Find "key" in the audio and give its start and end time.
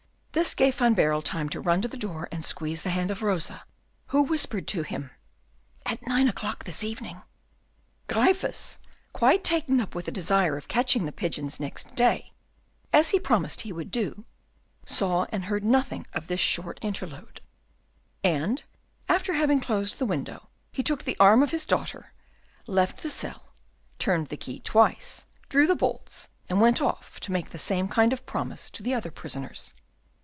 24.37-24.61